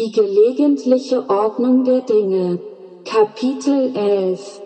[0.00, 2.58] Die gelegentliche Ordnung der Dinge.
[3.04, 4.62] Kapitel 11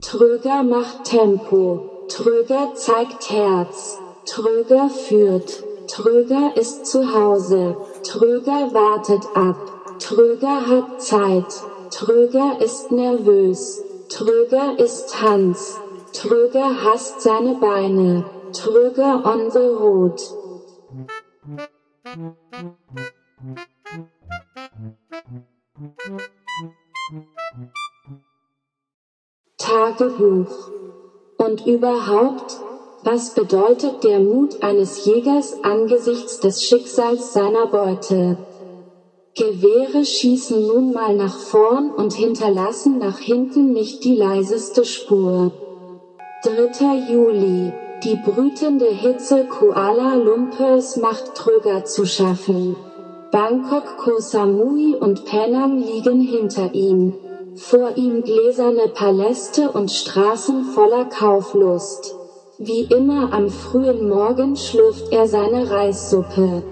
[0.00, 9.56] Tröger macht Tempo, Tröger zeigt Herz, Tröger führt, Tröger ist zu Hause, Tröger wartet ab,
[9.98, 11.60] Tröger hat Zeit,
[11.90, 15.80] Tröger ist nervös, Tröger ist Hans,
[16.20, 20.20] Tröger hasst seine Beine, Tröger on the road.
[29.58, 30.72] Tagebuch.
[31.36, 32.56] Und überhaupt,
[33.04, 38.38] was bedeutet der Mut eines Jägers angesichts des Schicksals seiner Beute?
[39.36, 45.67] Gewehre schießen nun mal nach vorn und hinterlassen nach hinten nicht die leiseste Spur.
[46.44, 47.10] 3.
[47.10, 47.72] Juli.
[48.04, 52.76] Die brütende Hitze Kuala Lumpurs macht Tröger zu schaffen.
[53.32, 57.14] Bangkok, Koh Samui und Penang liegen hinter ihm.
[57.56, 62.14] Vor ihm gläserne Paläste und Straßen voller Kauflust.
[62.58, 66.62] Wie immer am frühen Morgen schlürft er seine Reissuppe.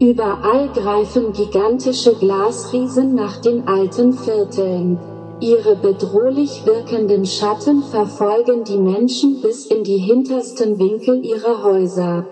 [0.00, 4.98] Überall greifen gigantische Glasriesen nach den alten Vierteln.
[5.44, 12.24] Ihre bedrohlich wirkenden Schatten verfolgen die Menschen bis in die hintersten Winkel ihrer Häuser.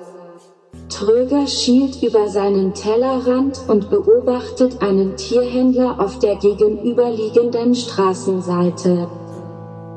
[0.89, 9.09] Tröger schielt über seinen Tellerrand und beobachtet einen Tierhändler auf der gegenüberliegenden Straßenseite.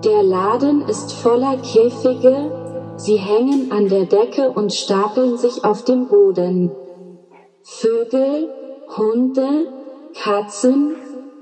[0.04, 2.52] Der Laden ist voller Käfige,
[2.98, 6.70] sie hängen an der Decke und stapeln sich auf dem Boden.
[7.64, 8.50] Vögel,
[8.98, 9.68] Hunde,
[10.22, 10.96] Katzen,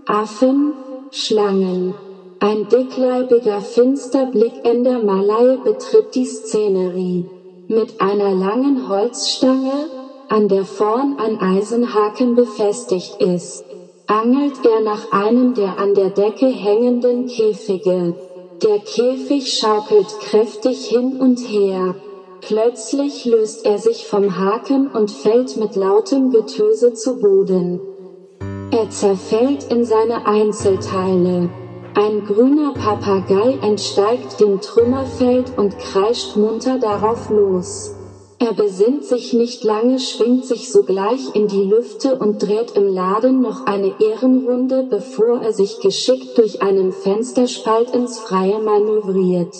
[0.05, 0.73] Affen,
[1.15, 1.93] Schlangen.
[2.39, 7.29] Ein dickleibiger finster blickender Malai betritt die Szenerie.
[7.67, 9.91] Mit einer langen Holzstange,
[10.29, 13.63] an der vorn ein Eisenhaken befestigt ist,
[14.07, 18.15] angelt er nach einem der an der Decke hängenden Käfige.
[18.63, 21.93] Der Käfig schaukelt kräftig hin und her.
[22.41, 27.92] Plötzlich löst er sich vom Haken und fällt mit lautem Getöse zu Boden.
[28.83, 31.49] Er zerfällt in seine Einzelteile.
[31.95, 37.95] Ein grüner Papagei entsteigt dem Trümmerfeld und kreischt munter darauf los.
[38.39, 43.41] Er besinnt sich nicht lange, schwingt sich sogleich in die Lüfte und dreht im Laden
[43.41, 49.55] noch eine Ehrenrunde, bevor er sich geschickt durch einen Fensterspalt ins Freie manövriert.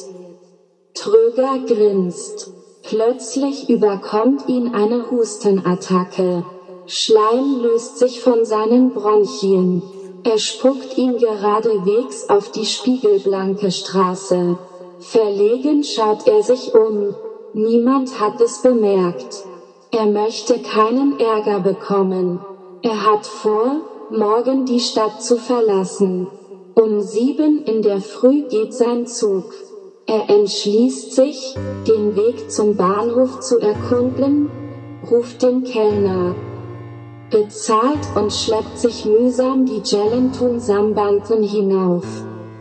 [0.95, 2.51] Tröger grinst.
[2.83, 6.43] Plötzlich überkommt ihn eine Hustenattacke.
[6.85, 9.81] Schleim löst sich von seinen Bronchien.
[10.23, 14.57] Er spuckt ihn geradewegs auf die spiegelblanke Straße.
[14.99, 17.15] Verlegen schaut er sich um.
[17.53, 19.45] Niemand hat es bemerkt.
[19.91, 22.39] Er möchte keinen Ärger bekommen.
[22.81, 26.27] Er hat vor, morgen die Stadt zu verlassen.
[26.75, 29.53] Um sieben in der Früh geht sein Zug.
[30.05, 31.55] Er entschließt sich,
[31.87, 34.49] den Weg zum Bahnhof zu erkunden,
[35.09, 36.35] ruft den Kellner,
[37.33, 42.05] bezahlt und schleppt sich mühsam die Jelentun Sambanken hinauf.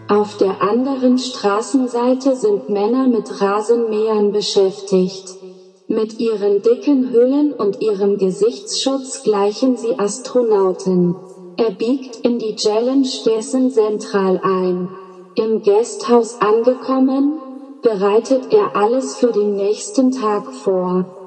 [0.08, 5.36] Auf der anderen Straßenseite sind Männer mit Rasenmähern beschäftigt.
[5.88, 11.16] Mit ihren dicken Hüllen und ihrem Gesichtsschutz gleichen sie Astronauten.
[11.58, 14.88] Er biegt in die Jelen Stessen Zentral ein.
[15.34, 17.38] Im Gasthaus angekommen,
[17.82, 21.21] bereitet er alles für den nächsten Tag vor.